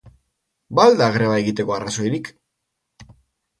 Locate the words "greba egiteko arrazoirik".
1.17-2.33